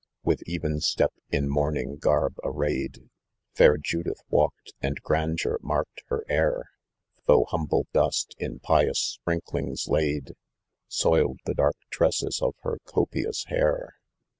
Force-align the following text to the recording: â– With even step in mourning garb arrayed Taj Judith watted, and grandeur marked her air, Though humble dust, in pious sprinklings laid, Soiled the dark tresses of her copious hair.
â– 0.01 0.03
With 0.23 0.41
even 0.47 0.79
step 0.79 1.13
in 1.29 1.47
mourning 1.47 1.97
garb 1.97 2.39
arrayed 2.43 3.07
Taj 3.53 3.77
Judith 3.83 4.19
watted, 4.31 4.71
and 4.81 4.99
grandeur 5.03 5.59
marked 5.61 6.01
her 6.07 6.25
air, 6.27 6.71
Though 7.27 7.45
humble 7.47 7.85
dust, 7.93 8.33
in 8.39 8.57
pious 8.61 8.97
sprinklings 8.99 9.87
laid, 9.87 10.31
Soiled 10.87 11.39
the 11.45 11.53
dark 11.53 11.75
tresses 11.91 12.39
of 12.41 12.55
her 12.63 12.79
copious 12.83 13.43
hair. 13.45 13.97